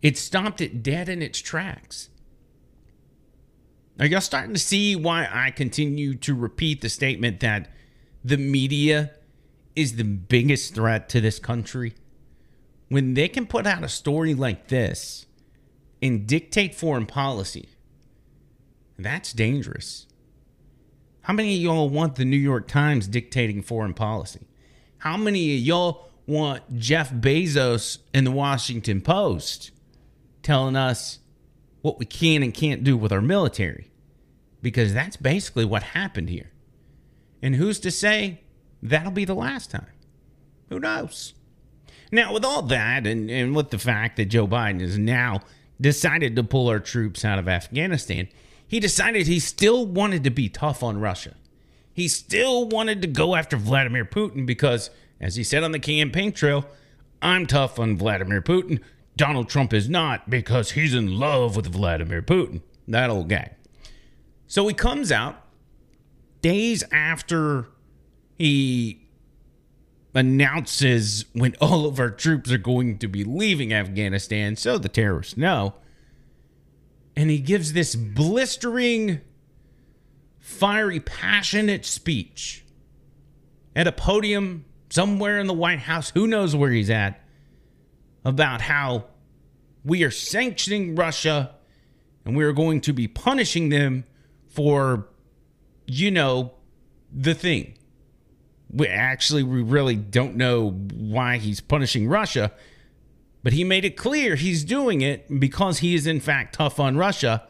It 0.02 0.18
stopped 0.18 0.62
it 0.62 0.84
dead 0.84 1.10
in 1.10 1.22
its 1.22 1.40
tracks. 1.40 2.10
Are 4.00 4.06
y'all 4.06 4.22
starting 4.22 4.54
to 4.54 4.60
see 4.60 4.96
why 4.96 5.28
I 5.32 5.52
continue 5.52 6.16
to 6.16 6.34
repeat 6.34 6.82
the 6.82 6.90
statement 6.90 7.40
that 7.42 7.70
the 8.24 8.38
media 8.38 9.12
is 9.76 9.96
the 9.96 10.04
biggest 10.04 10.74
threat 10.74 11.08
to 11.10 11.22
this 11.22 11.40
country? 11.40 11.94
When 12.90 13.14
they 13.14 13.28
can 13.28 13.46
put 13.46 13.68
out 13.68 13.84
a 13.84 13.90
story 13.90 14.34
like 14.34 14.68
this, 14.68 15.28
and 16.02 16.28
dictate 16.28 16.76
foreign 16.76 17.06
policy. 17.06 17.70
That's 18.98 19.34
dangerous. 19.34 20.08
How 21.22 21.34
many 21.34 21.56
of 21.56 21.62
y'all 21.62 21.90
want 21.90 22.16
the 22.16 22.26
New 22.26 22.38
York 22.38 22.68
Times 22.68 23.08
dictating 23.08 23.62
foreign 23.62 23.94
policy? 23.94 24.48
How 25.00 25.18
many 25.18 25.56
of 25.56 25.62
y'all 25.62 26.10
want 26.26 26.78
Jeff 26.78 27.12
Bezos 27.12 28.00
and 28.14 28.26
the 28.26 28.32
Washington 28.32 29.02
Post 29.02 29.72
telling 30.44 30.76
us 30.76 31.20
what 31.82 32.00
we 32.00 32.06
can 32.06 32.44
and 32.44 32.54
can't 32.54 32.84
do 32.84 32.98
with 32.98 33.12
our 33.12 33.22
military? 33.22 33.92
Because 34.62 34.94
that's 34.94 35.18
basically 35.18 35.66
what 35.66 35.84
happened 35.84 36.30
here. 36.30 36.52
And 37.42 37.56
who's 37.56 37.80
to 37.82 37.92
say 37.92 38.42
that'll 38.82 39.12
be 39.12 39.26
the 39.26 39.34
last 39.36 39.72
time? 39.72 39.92
Who 40.70 40.80
knows? 40.80 41.34
Now, 42.12 42.34
with 42.34 42.46
all 42.46 42.62
that, 42.64 43.08
and, 43.08 43.30
and 43.32 43.56
with 43.56 43.70
the 43.70 43.80
fact 43.80 44.18
that 44.18 44.26
Joe 44.26 44.48
Biden 44.48 44.82
is 44.82 44.98
now 44.98 45.42
decided 45.82 46.36
to 46.36 46.44
pull 46.44 46.70
our 46.70 46.80
troops 46.80 47.26
out 47.26 47.40
of 47.40 47.50
Afghanistan, 47.50 48.28
he 48.66 48.80
decided 48.80 49.28
he 49.28 49.40
still 49.40 49.86
wanted 49.86 50.24
to 50.24 50.30
be 50.30 50.48
tough 50.48 50.84
on 50.84 51.00
Russia. 51.00 51.36
He 51.94 52.08
still 52.08 52.68
wanted 52.68 53.02
to 53.02 53.08
go 53.08 53.36
after 53.36 53.58
Vladimir 53.58 54.06
Putin 54.06 54.46
because, 54.46 54.90
as 55.20 55.36
he 55.36 55.44
said 55.44 55.64
on 55.64 55.74
the 55.74 55.80
campaign 55.80 56.32
trail, 56.32 56.66
I'm 57.22 57.46
tough 57.46 57.80
on 57.80 57.98
Vladimir 57.98 58.42
Putin. 58.42 58.80
Donald 59.18 59.50
Trump 59.50 59.74
is 59.74 59.90
not 59.90 60.30
because 60.30 60.72
he's 60.72 60.94
in 60.94 61.20
love 61.20 61.56
with 61.56 61.68
Vladimir 61.68 62.22
Putin. 62.22 62.62
That 62.88 63.10
old 63.10 63.28
guy. 63.28 63.52
So 64.48 64.68
he 64.68 64.74
comes 64.74 65.12
out 65.12 65.46
days 66.42 66.84
after 66.92 67.68
he 68.38 69.01
announces 70.14 71.26
when 71.34 71.56
all 71.62 71.86
of 71.86 72.00
our 72.00 72.12
troops 72.12 72.52
are 72.52 72.58
going 72.58 72.98
to 73.00 73.08
be 73.08 73.24
leaving 73.24 73.74
Afghanistan 73.74 74.56
so 74.56 74.78
the 74.78 74.90
terrorists 74.90 75.38
know. 75.38 75.76
And 77.16 77.30
he 77.30 77.40
gives 77.40 77.74
this 77.74 77.96
blistering, 77.96 79.22
fiery, 80.40 81.00
passionate 81.00 81.86
speech 81.86 82.66
at 83.76 83.88
a 83.88 83.92
podium 83.92 84.66
somewhere 84.90 85.40
in 85.40 85.48
the 85.48 85.54
White 85.54 85.80
House, 85.80 86.10
who 86.12 86.28
knows 86.28 86.56
where 86.56 86.72
he's 86.72 86.90
at, 86.90 87.22
about 88.26 88.62
how 88.62 89.06
we 89.84 90.04
are 90.04 90.12
sanctioning 90.12 90.96
Russia 90.96 91.56
and 92.26 92.36
we 92.36 92.44
are 92.44 92.54
going 92.54 92.82
to 92.82 92.94
be 92.94 93.08
punishing 93.08 93.70
them 93.70 94.04
for, 94.48 95.08
you 95.88 96.12
know, 96.12 96.54
the 97.12 97.34
thing 97.34 97.78
we 98.74 98.88
actually 98.88 99.44
we 99.44 99.62
really 99.62 99.96
don't 99.96 100.36
know 100.36 100.72
why 100.72 101.38
he's 101.38 101.60
punishing 101.60 102.08
Russia, 102.08 102.52
but 103.44 103.54
he 103.54 103.64
made 103.64 103.86
it 103.86 103.98
clear 103.98 104.36
he's 104.36 104.64
doing 104.64 105.02
it 105.02 105.40
because 105.40 105.80
he 105.80 105.96
is 105.96 106.08
in 106.08 106.20
fact 106.20 106.56
tough 106.56 106.80
on 106.80 106.98
Russia, 106.98 107.48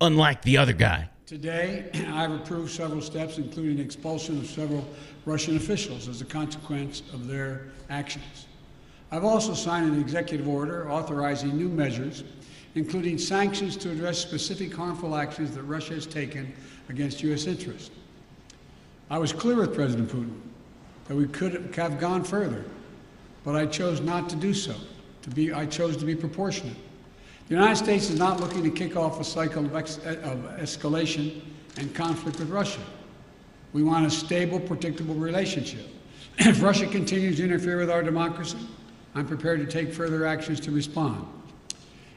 unlike 0.00 0.42
the 0.42 0.56
other 0.56 0.72
guy. 0.72 1.08
Today, 1.26 1.90
I've 2.12 2.32
approved 2.32 2.70
several 2.70 3.00
steps, 3.00 3.38
including 3.38 3.78
expulsion 3.78 4.38
of 4.38 4.46
several 4.46 4.86
Russian 5.26 5.56
officials 5.56 6.08
as 6.08 6.20
a 6.20 6.24
consequence 6.24 7.02
of 7.12 7.26
their 7.26 7.66
actions. 7.88 8.46
I've 9.12 9.24
also 9.24 9.54
signed 9.54 9.92
an 9.92 10.00
executive 10.00 10.46
order 10.46 10.90
authorizing 10.90 11.56
new 11.56 11.68
measures, 11.68 12.22
including 12.76 13.18
sanctions 13.18 13.76
to 13.78 13.90
address 13.90 14.18
specific 14.18 14.72
harmful 14.72 15.16
actions 15.16 15.52
that 15.56 15.62
Russia 15.64 15.94
has 15.94 16.06
taken 16.06 16.52
against 16.88 17.22
U.S. 17.24 17.46
interests. 17.46 17.90
I 19.10 19.18
was 19.18 19.32
clear 19.32 19.56
with 19.56 19.74
President 19.74 20.08
Putin 20.08 20.40
that 21.10 21.16
we 21.16 21.26
could 21.26 21.74
have 21.74 21.98
gone 21.98 22.22
further, 22.22 22.64
but 23.44 23.56
I 23.56 23.66
chose 23.66 24.00
not 24.00 24.28
to 24.28 24.36
do 24.36 24.54
so. 24.54 24.76
To 25.22 25.30
be, 25.30 25.52
I 25.52 25.66
chose 25.66 25.96
to 25.96 26.04
be 26.04 26.14
proportionate. 26.14 26.76
The 27.48 27.56
United 27.56 27.74
States 27.74 28.10
is 28.10 28.16
not 28.16 28.38
looking 28.38 28.62
to 28.62 28.70
kick 28.70 28.94
off 28.94 29.18
a 29.18 29.24
cycle 29.24 29.64
of, 29.64 29.74
ex, 29.74 29.98
eh, 30.04 30.14
of 30.22 30.38
escalation 30.60 31.40
and 31.78 31.92
conflict 31.96 32.38
with 32.38 32.48
Russia. 32.48 32.78
We 33.72 33.82
want 33.82 34.06
a 34.06 34.10
stable, 34.10 34.60
predictable 34.60 35.16
relationship. 35.16 35.84
If 36.38 36.62
Russia 36.62 36.86
continues 36.86 37.38
to 37.38 37.44
interfere 37.44 37.78
with 37.78 37.90
our 37.90 38.04
democracy, 38.04 38.64
I'm 39.16 39.26
prepared 39.26 39.58
to 39.58 39.66
take 39.66 39.92
further 39.92 40.24
actions 40.24 40.60
to 40.60 40.70
respond. 40.70 41.26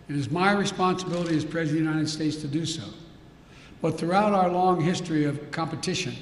It 0.08 0.16
is 0.16 0.30
my 0.30 0.52
responsibility 0.52 1.36
as 1.36 1.44
President 1.44 1.80
of 1.80 1.86
the 1.86 1.92
United 1.94 2.10
States 2.10 2.36
to 2.44 2.48
do 2.48 2.64
so. 2.64 2.84
But 3.82 3.98
throughout 3.98 4.34
our 4.34 4.50
long 4.50 4.80
history 4.80 5.26
of 5.26 5.50
competition, 5.50 6.14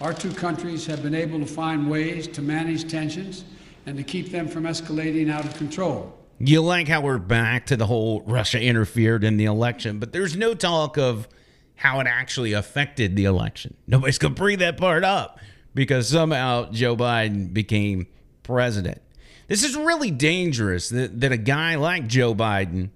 our 0.00 0.12
two 0.12 0.32
countries 0.32 0.86
have 0.86 1.02
been 1.02 1.14
able 1.14 1.38
to 1.38 1.46
find 1.46 1.88
ways 1.88 2.26
to 2.28 2.42
manage 2.42 2.90
tensions 2.90 3.44
and 3.86 3.96
to 3.96 4.02
keep 4.02 4.30
them 4.30 4.48
from 4.48 4.64
escalating 4.64 5.30
out 5.30 5.44
of 5.44 5.54
control. 5.56 6.18
You 6.38 6.62
like 6.62 6.88
how 6.88 7.00
we're 7.00 7.18
back 7.18 7.66
to 7.66 7.76
the 7.76 7.86
whole 7.86 8.22
Russia 8.22 8.60
interfered 8.60 9.22
in 9.24 9.36
the 9.36 9.44
election, 9.44 9.98
but 10.00 10.12
there's 10.12 10.36
no 10.36 10.54
talk 10.54 10.98
of 10.98 11.28
how 11.76 12.00
it 12.00 12.06
actually 12.06 12.52
affected 12.52 13.16
the 13.16 13.24
election. 13.24 13.76
Nobody's 13.86 14.18
going 14.18 14.34
to 14.34 14.38
bring 14.40 14.58
that 14.58 14.76
part 14.76 15.04
up 15.04 15.38
because 15.74 16.08
somehow 16.08 16.70
Joe 16.70 16.96
Biden 16.96 17.52
became 17.52 18.06
president. 18.42 19.00
This 19.46 19.64
is 19.64 19.76
really 19.76 20.10
dangerous 20.10 20.88
that, 20.88 21.20
that 21.20 21.32
a 21.32 21.36
guy 21.36 21.74
like 21.76 22.06
Joe 22.06 22.34
Biden 22.34 22.90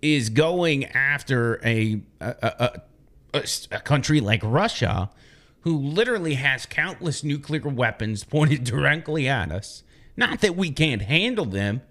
is 0.00 0.30
going 0.30 0.86
after 0.86 1.60
a, 1.64 2.00
a, 2.20 2.80
a, 3.34 3.42
a 3.72 3.80
country 3.80 4.20
like 4.20 4.40
Russia 4.42 5.10
who 5.62 5.76
literally 5.76 6.34
has 6.34 6.66
countless 6.66 7.22
nuclear 7.22 7.68
weapons 7.68 8.24
pointed 8.24 8.64
directly 8.64 9.28
at 9.28 9.50
us. 9.50 9.82
Not 10.16 10.40
that 10.40 10.56
we 10.56 10.70
can't 10.70 11.02
handle 11.02 11.44
them, 11.44 11.82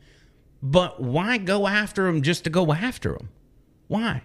but 0.62 1.02
why 1.02 1.38
go 1.38 1.68
after 1.68 2.06
them 2.06 2.22
just 2.22 2.44
to 2.44 2.50
go 2.50 2.74
after 2.74 3.14
them? 3.14 3.30
Why? 3.88 4.24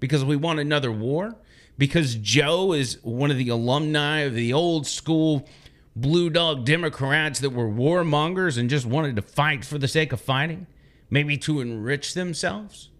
Because 0.00 0.24
we 0.24 0.36
want 0.36 0.60
another 0.60 0.92
war? 0.92 1.36
Because 1.76 2.16
Joe 2.16 2.72
is 2.72 2.98
one 3.02 3.30
of 3.30 3.38
the 3.38 3.48
alumni 3.48 4.20
of 4.20 4.34
the 4.34 4.52
old 4.52 4.86
school 4.86 5.48
blue 5.94 6.30
dog 6.30 6.64
Democrats 6.64 7.40
that 7.40 7.50
were 7.50 7.68
warmongers 7.68 8.58
and 8.58 8.68
just 8.68 8.86
wanted 8.86 9.16
to 9.16 9.22
fight 9.22 9.64
for 9.64 9.78
the 9.78 9.88
sake 9.88 10.12
of 10.12 10.20
fighting? 10.20 10.66
Maybe 11.10 11.36
to 11.38 11.60
enrich 11.60 12.14
themselves? 12.14 12.90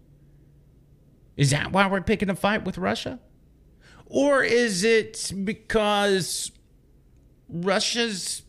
Is 1.37 1.51
that 1.51 1.71
why 1.71 1.87
we're 1.87 2.01
picking 2.01 2.29
a 2.29 2.35
fight 2.35 2.65
with 2.65 2.77
Russia? 2.77 3.19
Or 4.09 4.43
is 4.43 4.83
it 4.83 5.31
because 5.43 6.51
Russia's 7.47 8.41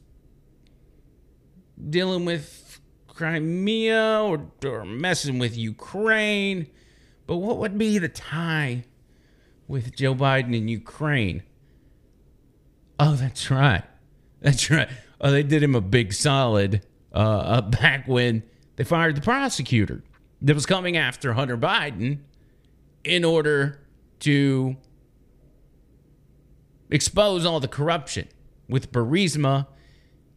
dealing 1.88 2.24
with 2.24 2.80
Crimea 3.06 4.22
or, 4.22 4.50
or 4.64 4.84
messing 4.86 5.38
with 5.38 5.56
Ukraine? 5.56 6.66
But 7.26 7.36
what 7.36 7.58
would 7.58 7.76
be 7.76 7.98
the 7.98 8.08
tie 8.08 8.84
with 9.68 9.94
Joe 9.94 10.14
Biden 10.14 10.56
and 10.56 10.68
Ukraine? 10.68 11.42
Oh, 12.98 13.14
that's 13.14 13.50
right. 13.50 13.84
That's 14.40 14.70
right. 14.70 14.88
Oh, 15.20 15.30
they 15.30 15.42
did 15.42 15.62
him 15.62 15.74
a 15.74 15.80
big 15.82 16.14
solid 16.14 16.84
uh, 17.12 17.60
back 17.60 18.08
when 18.08 18.42
they 18.76 18.84
fired 18.84 19.16
the 19.16 19.20
prosecutor 19.20 20.02
that 20.40 20.54
was 20.54 20.64
coming 20.64 20.96
after 20.96 21.34
Hunter 21.34 21.58
Biden 21.58 22.20
in 23.04 23.24
order 23.24 23.80
to 24.20 24.76
expose 26.90 27.44
all 27.44 27.60
the 27.60 27.68
corruption 27.68 28.28
with 28.68 28.92
Burisma 28.92 29.66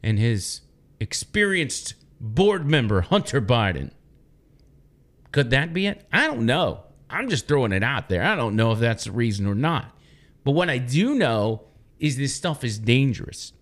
and 0.01 0.19
his 0.19 0.61
experienced 0.99 1.95
board 2.19 2.65
member, 2.65 3.01
Hunter 3.01 3.41
Biden. 3.41 3.91
Could 5.31 5.49
that 5.49 5.73
be 5.73 5.87
it? 5.87 6.05
I 6.11 6.27
don't 6.27 6.45
know. 6.45 6.81
I'm 7.09 7.29
just 7.29 7.47
throwing 7.47 7.71
it 7.71 7.83
out 7.83 8.09
there. 8.09 8.23
I 8.23 8.35
don't 8.35 8.55
know 8.55 8.71
if 8.71 8.79
that's 8.79 9.05
the 9.05 9.11
reason 9.11 9.45
or 9.45 9.55
not. 9.55 9.97
But 10.43 10.51
what 10.51 10.69
I 10.69 10.77
do 10.77 11.15
know 11.15 11.63
is 11.99 12.17
this 12.17 12.35
stuff 12.35 12.63
is 12.63 12.77
dangerous. 12.77 13.53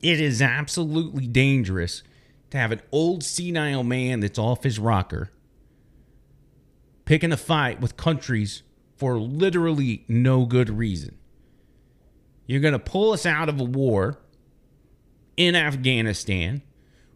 It 0.00 0.20
is 0.20 0.40
absolutely 0.40 1.26
dangerous 1.26 2.02
to 2.50 2.58
have 2.58 2.72
an 2.72 2.80
old 2.92 3.24
senile 3.24 3.82
man 3.82 4.20
that's 4.20 4.38
off 4.38 4.62
his 4.62 4.78
rocker 4.78 5.30
picking 7.04 7.32
a 7.32 7.36
fight 7.38 7.80
with 7.80 7.96
countries 7.96 8.62
for 8.96 9.18
literally 9.18 10.04
no 10.08 10.44
good 10.44 10.68
reason. 10.68 11.17
You're 12.48 12.60
going 12.60 12.72
to 12.72 12.78
pull 12.80 13.12
us 13.12 13.26
out 13.26 13.48
of 13.48 13.60
a 13.60 13.64
war 13.64 14.18
in 15.36 15.54
Afghanistan 15.54 16.62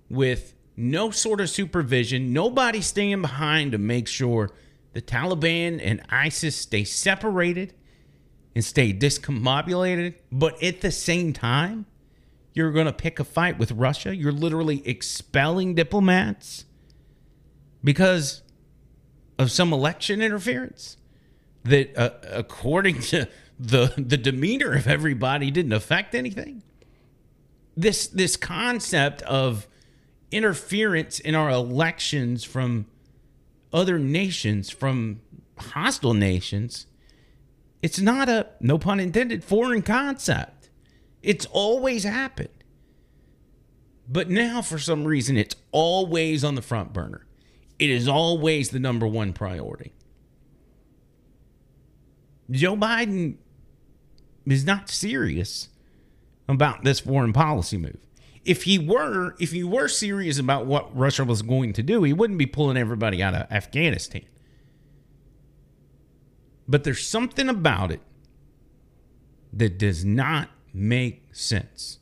with 0.09 0.55
no 0.77 1.11
sort 1.11 1.41
of 1.41 1.49
supervision, 1.49 2.33
nobody 2.33 2.83
staying 2.83 3.23
behind 3.23 3.73
to 3.73 3.79
make 3.79 4.07
sure 4.07 4.51
the 4.93 5.01
Taliban 5.01 5.81
and 5.83 6.03
ISIS 6.11 6.55
stay 6.55 6.85
separated 6.85 7.75
and 8.55 8.63
stay 8.63 8.93
discombobulated. 8.93 10.17
But 10.31 10.63
at 10.63 10.83
the 10.83 10.93
same 10.93 11.33
time, 11.33 11.87
you're 12.53 12.71
going 12.71 12.87
to 12.87 12.93
pick 12.93 13.19
a 13.19 13.25
fight 13.25 13.59
with 13.59 13.73
Russia. 13.73 14.15
You're 14.15 14.33
literally 14.33 14.87
expelling 14.87 15.75
diplomats 15.75 16.67
because 17.83 18.43
of 19.39 19.51
some 19.51 19.73
election 19.73 20.21
interference 20.21 20.99
that, 21.65 21.97
uh, 21.97 22.11
according 22.25 23.01
to 23.01 23.29
the 23.59 23.93
the 23.97 24.17
demeanor 24.17 24.73
of 24.73 24.87
everybody 24.87 25.51
didn't 25.51 25.73
affect 25.73 26.15
anything. 26.15 26.63
This 27.77 28.07
this 28.07 28.37
concept 28.37 29.23
of 29.23 29.67
interference 30.31 31.21
in 31.21 31.35
our 31.35 31.51
elections 31.51 32.45
from 32.45 32.87
other 33.73 33.99
nations, 33.99 34.71
from 34.71 35.21
hostile 35.59 36.15
nations, 36.15 36.87
it's 37.83 37.99
not 37.99 38.29
a 38.29 38.49
no 38.61 38.79
pun 38.79 39.01
intended 39.01 39.45
foreign 39.45 39.83
concept. 39.83 40.71
It's 41.23 41.47
always 41.47 42.05
happened. 42.05 42.49
But 44.09 44.29
now 44.29 44.63
for 44.63 44.79
some 44.79 45.05
reason 45.05 45.37
it's 45.37 45.57
always 45.71 46.45
on 46.45 46.55
the 46.55 46.63
front 46.63 46.93
burner. 46.93 47.27
It 47.79 47.91
is 47.91 48.09
always 48.09 48.71
the 48.71 48.79
number 48.79 49.07
one 49.07 49.33
priority. 49.33 49.93
Joe 52.51 52.77
Biden 52.77 53.37
is 54.47 54.65
not 54.65 54.91
serious 54.91 55.69
about 56.49 56.85
this 56.85 57.01
foreign 57.01 57.33
policy 57.33 57.77
move. 57.79 57.99
If 58.45 58.65
he 58.65 58.79
were, 58.79 59.37
if 59.39 59.53
he 59.53 59.63
were 59.63 59.89
serious 59.89 60.39
about 60.39 60.67
what 60.67 60.95
Russia 60.97 61.25
was 61.25 61.43
going 61.43 61.73
to 61.75 61.83
do, 61.83 62.03
he 62.03 62.13
wouldn't 62.13 62.39
be 62.39 62.47
pulling 62.47 62.77
everybody 62.77 63.23
out 63.23 63.35
of 63.35 63.51
Afghanistan. 63.51 64.25
But 66.67 66.85
there's 66.85 67.07
something 67.07 67.49
about 67.49 67.93
it 67.93 68.01
that 69.53 69.79
does 69.79 70.05
not 70.05 70.49
make 70.73 71.25
sense. 71.33 71.99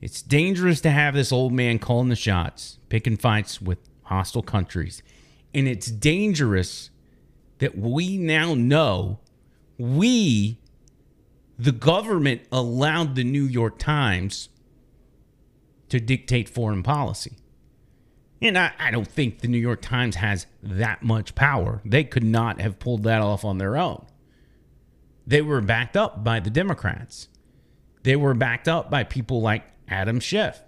It's 0.00 0.22
dangerous 0.22 0.80
to 0.82 0.90
have 0.90 1.14
this 1.14 1.32
old 1.32 1.52
man 1.52 1.78
calling 1.78 2.08
the 2.08 2.16
shots, 2.16 2.78
picking 2.88 3.16
fights 3.16 3.60
with 3.60 3.78
hostile 4.04 4.42
countries. 4.42 5.02
And 5.52 5.66
it's 5.66 5.90
dangerous 5.90 6.90
that 7.58 7.76
we 7.76 8.16
now 8.16 8.54
know 8.54 9.18
we 9.78 10.58
the 11.58 11.72
government 11.72 12.42
allowed 12.52 13.16
the 13.16 13.24
New 13.24 13.44
York 13.44 13.78
Times 13.78 14.48
to 15.88 15.98
dictate 15.98 16.48
foreign 16.48 16.82
policy. 16.82 17.32
And 18.40 18.56
I, 18.56 18.72
I, 18.78 18.90
don't 18.92 19.08
think 19.08 19.40
the 19.40 19.48
New 19.48 19.58
York 19.58 19.82
Times 19.82 20.16
has 20.16 20.46
that 20.62 21.02
much 21.02 21.34
power. 21.34 21.80
They 21.84 22.04
could 22.04 22.22
not 22.22 22.60
have 22.60 22.78
pulled 22.78 23.02
that 23.02 23.20
off 23.20 23.44
on 23.44 23.58
their 23.58 23.76
own. 23.76 24.06
They 25.26 25.42
were 25.42 25.60
backed 25.60 25.96
up 25.96 26.22
by 26.22 26.38
the 26.38 26.50
Democrats. 26.50 27.28
They 28.04 28.14
were 28.14 28.34
backed 28.34 28.68
up 28.68 28.90
by 28.90 29.02
people 29.02 29.40
like 29.42 29.64
Adam 29.88 30.20
Schiff, 30.20 30.62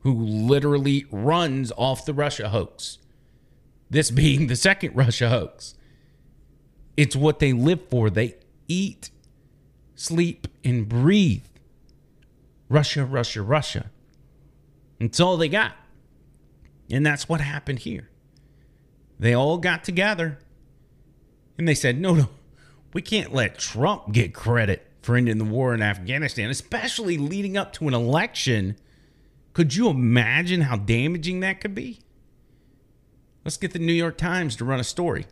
who 0.00 0.12
literally 0.14 1.06
runs 1.10 1.72
off 1.76 2.04
the 2.04 2.12
Russia 2.12 2.50
hoax. 2.50 2.98
This 3.88 4.10
being 4.10 4.48
the 4.48 4.56
second 4.56 4.92
Russia 4.94 5.30
hoax. 5.30 5.74
It's 6.96 7.16
what 7.16 7.38
they 7.38 7.52
live 7.52 7.88
for. 7.88 8.10
They 8.10 8.36
eat 8.68 9.10
sleep, 9.96 10.46
and 10.62 10.88
breathe. 10.88 11.44
Russia, 12.68 13.04
Russia, 13.04 13.42
Russia. 13.42 13.90
It's 15.00 15.18
all 15.18 15.36
they 15.36 15.48
got. 15.48 15.72
And 16.90 17.04
that's 17.04 17.28
what 17.28 17.40
happened 17.40 17.80
here. 17.80 18.08
They 19.18 19.34
all 19.34 19.58
got 19.58 19.82
together 19.82 20.38
and 21.58 21.66
they 21.66 21.74
said, 21.74 21.98
no, 21.98 22.14
no, 22.14 22.28
we 22.92 23.02
can't 23.02 23.32
let 23.32 23.58
Trump 23.58 24.12
get 24.12 24.34
credit 24.34 24.86
for 25.00 25.16
ending 25.16 25.38
the 25.38 25.44
war 25.44 25.72
in 25.74 25.82
Afghanistan, 25.82 26.50
especially 26.50 27.16
leading 27.16 27.56
up 27.56 27.72
to 27.74 27.88
an 27.88 27.94
election. 27.94 28.76
Could 29.54 29.74
you 29.74 29.88
imagine 29.88 30.62
how 30.62 30.76
damaging 30.76 31.40
that 31.40 31.60
could 31.60 31.74
be? 31.74 32.00
Let's 33.44 33.56
get 33.56 33.72
the 33.72 33.78
New 33.78 33.92
York 33.92 34.18
Times 34.18 34.56
to 34.56 34.64
run 34.64 34.80
a 34.80 34.84
story. 34.84 35.26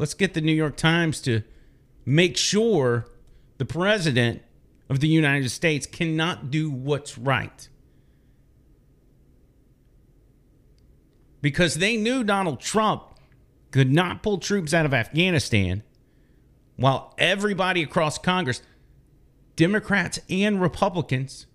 Let's 0.00 0.14
get 0.14 0.32
the 0.32 0.40
New 0.40 0.54
York 0.54 0.76
Times 0.78 1.20
to 1.20 1.42
make 2.06 2.38
sure 2.38 3.06
the 3.58 3.66
president 3.66 4.40
of 4.88 5.00
the 5.00 5.08
United 5.08 5.50
States 5.50 5.86
cannot 5.86 6.50
do 6.50 6.70
what's 6.70 7.18
right. 7.18 7.68
Because 11.42 11.74
they 11.74 11.98
knew 11.98 12.24
Donald 12.24 12.60
Trump 12.60 13.02
could 13.72 13.92
not 13.92 14.22
pull 14.22 14.38
troops 14.38 14.72
out 14.72 14.86
of 14.86 14.94
Afghanistan 14.94 15.82
while 16.76 17.14
everybody 17.18 17.82
across 17.82 18.16
Congress, 18.16 18.62
Democrats 19.54 20.18
and 20.30 20.62
Republicans, 20.62 21.46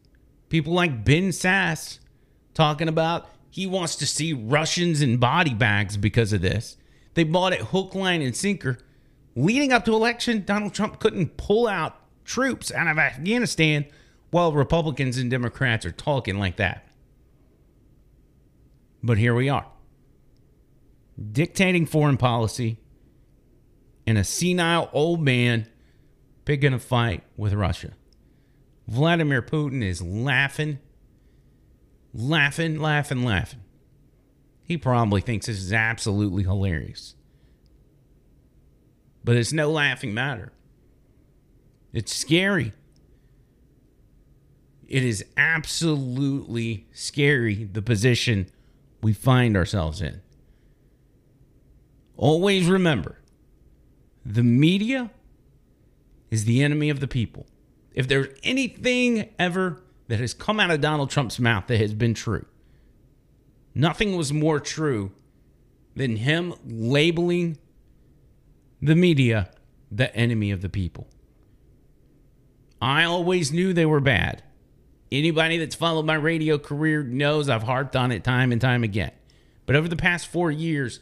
people 0.49 0.71
like 0.71 1.03
Ben 1.03 1.29
Sasse, 1.29 1.97
talking 2.53 2.89
about 2.89 3.27
he 3.49 3.65
wants 3.65 3.95
to 3.95 4.05
see 4.05 4.33
Russians 4.33 5.01
in 5.01 5.17
body 5.17 5.55
bags 5.55 5.97
because 5.97 6.31
of 6.31 6.41
this. 6.41 6.77
They 7.15 7.23
bought 7.23 7.53
it 7.53 7.61
hook, 7.61 7.95
line, 7.95 8.21
and 8.21 8.35
sinker. 8.35 8.77
Leading 9.35 9.73
up 9.73 9.83
to 9.85 9.93
election, 9.93 10.43
Donald 10.45 10.73
Trump 10.73 10.99
couldn't 10.99 11.37
pull 11.37 11.67
out 11.67 11.97
troops 12.23 12.71
out 12.71 12.87
of 12.87 12.97
Afghanistan 12.97 13.85
while 14.31 14.51
Republicans 14.51 15.17
and 15.17 15.31
Democrats 15.31 15.85
are 15.85 15.91
talking 15.91 16.37
like 16.37 16.57
that. 16.57 16.87
But 19.01 19.17
here 19.17 19.35
we 19.35 19.49
are, 19.49 19.67
dictating 21.31 21.85
foreign 21.85 22.17
policy, 22.17 22.79
and 24.07 24.17
a 24.17 24.23
senile 24.23 24.89
old 24.93 25.21
man 25.21 25.67
picking 26.43 26.73
a 26.73 26.79
fight 26.79 27.23
with 27.37 27.53
Russia. 27.53 27.91
Vladimir 28.87 29.41
Putin 29.41 29.83
is 29.83 30.01
laughing, 30.01 30.79
laughing, 32.13 32.79
laughing, 32.79 33.23
laughing. 33.23 33.61
He 34.65 34.77
probably 34.77 35.21
thinks 35.21 35.45
this 35.45 35.59
is 35.59 35.71
absolutely 35.71 36.43
hilarious. 36.43 37.15
But 39.23 39.37
it's 39.37 39.53
no 39.53 39.71
laughing 39.71 40.13
matter. 40.13 40.51
It's 41.93 42.13
scary. 42.13 42.73
It 44.87 45.03
is 45.03 45.23
absolutely 45.37 46.87
scary 46.91 47.63
the 47.63 47.81
position 47.81 48.49
we 49.01 49.13
find 49.13 49.55
ourselves 49.55 50.01
in. 50.01 50.21
Always 52.17 52.67
remember 52.67 53.19
the 54.25 54.43
media 54.43 55.11
is 56.31 56.45
the 56.45 56.63
enemy 56.63 56.89
of 56.89 56.99
the 56.99 57.07
people. 57.07 57.45
If 57.93 58.07
there's 58.07 58.27
anything 58.43 59.29
ever 59.37 59.83
that 60.07 60.19
has 60.19 60.33
come 60.33 60.59
out 60.59 60.71
of 60.71 60.81
Donald 60.81 61.09
Trump's 61.09 61.39
mouth 61.39 61.67
that 61.67 61.77
has 61.77 61.93
been 61.93 62.13
true, 62.13 62.45
nothing 63.75 64.15
was 64.15 64.33
more 64.33 64.59
true 64.59 65.11
than 65.95 66.15
him 66.15 66.53
labeling 66.65 67.57
the 68.81 68.95
media 68.95 69.51
the 69.91 70.13
enemy 70.15 70.51
of 70.51 70.61
the 70.61 70.69
people. 70.69 71.07
I 72.81 73.03
always 73.03 73.51
knew 73.51 73.73
they 73.73 73.85
were 73.85 74.01
bad. 74.01 74.43
Anybody 75.11 75.57
that's 75.57 75.75
followed 75.75 76.05
my 76.05 76.15
radio 76.15 76.57
career 76.57 77.03
knows 77.03 77.47
I've 77.47 77.63
harped 77.63 77.95
on 77.95 78.11
it 78.11 78.23
time 78.23 78.51
and 78.51 78.59
time 78.59 78.83
again. 78.83 79.11
But 79.65 79.75
over 79.75 79.87
the 79.87 79.95
past 79.95 80.27
four 80.27 80.51
years, 80.51 80.99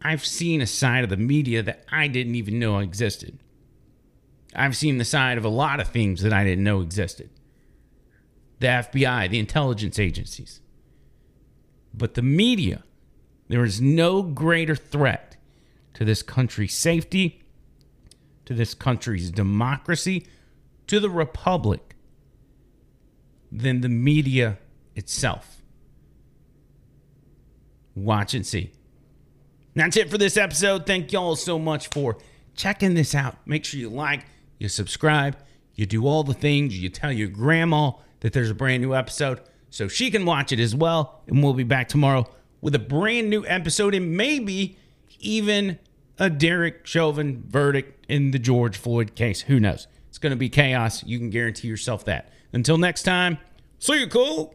I've 0.00 0.24
seen 0.24 0.60
a 0.60 0.66
side 0.66 1.04
of 1.04 1.10
the 1.10 1.16
media 1.16 1.62
that 1.62 1.84
I 1.90 2.08
didn't 2.08 2.34
even 2.36 2.58
know 2.58 2.78
existed. 2.78 3.38
I've 4.54 4.76
seen 4.76 4.98
the 4.98 5.04
side 5.04 5.36
of 5.38 5.44
a 5.44 5.50
lot 5.50 5.80
of 5.80 5.88
things 5.88 6.22
that 6.22 6.32
I 6.32 6.44
didn't 6.44 6.64
know 6.64 6.80
existed 6.80 7.30
the 8.58 8.68
FBI, 8.68 9.28
the 9.28 9.38
intelligence 9.38 9.98
agencies. 9.98 10.62
But 11.96 12.14
the 12.14 12.22
media, 12.22 12.84
there 13.48 13.64
is 13.64 13.80
no 13.80 14.22
greater 14.22 14.76
threat 14.76 15.36
to 15.94 16.04
this 16.04 16.22
country's 16.22 16.74
safety, 16.74 17.42
to 18.44 18.54
this 18.54 18.74
country's 18.74 19.30
democracy, 19.30 20.26
to 20.86 21.00
the 21.00 21.10
republic 21.10 21.96
than 23.50 23.80
the 23.80 23.88
media 23.88 24.58
itself. 24.94 25.62
Watch 27.94 28.34
and 28.34 28.46
see. 28.46 28.72
That's 29.74 29.96
it 29.96 30.10
for 30.10 30.18
this 30.18 30.36
episode. 30.36 30.86
Thank 30.86 31.12
y'all 31.12 31.36
so 31.36 31.58
much 31.58 31.88
for 31.88 32.18
checking 32.54 32.94
this 32.94 33.14
out. 33.14 33.36
Make 33.46 33.64
sure 33.64 33.80
you 33.80 33.88
like, 33.88 34.26
you 34.58 34.68
subscribe, 34.68 35.36
you 35.74 35.86
do 35.86 36.06
all 36.06 36.24
the 36.24 36.34
things, 36.34 36.78
you 36.78 36.88
tell 36.88 37.12
your 37.12 37.28
grandma 37.28 37.92
that 38.20 38.32
there's 38.32 38.50
a 38.50 38.54
brand 38.54 38.82
new 38.82 38.94
episode 38.94 39.40
so 39.76 39.88
she 39.88 40.10
can 40.10 40.24
watch 40.24 40.52
it 40.52 40.58
as 40.58 40.74
well. 40.74 41.20
And 41.26 41.42
we'll 41.42 41.54
be 41.54 41.62
back 41.62 41.88
tomorrow 41.88 42.28
with 42.60 42.74
a 42.74 42.80
brand 42.80 43.28
new 43.28 43.44
episode 43.46 43.94
and 43.94 44.16
maybe 44.16 44.76
even 45.20 45.78
a 46.18 46.30
Derek 46.30 46.86
Chauvin 46.86 47.44
verdict 47.46 48.06
in 48.08 48.30
the 48.30 48.38
George 48.38 48.76
Floyd 48.76 49.14
case. 49.14 49.42
Who 49.42 49.60
knows? 49.60 49.86
It's 50.08 50.18
going 50.18 50.30
to 50.30 50.36
be 50.36 50.48
chaos. 50.48 51.04
You 51.04 51.18
can 51.18 51.30
guarantee 51.30 51.68
yourself 51.68 52.06
that. 52.06 52.32
Until 52.52 52.78
next 52.78 53.02
time, 53.02 53.38
see 53.78 54.00
you 54.00 54.06
cool. 54.06 54.54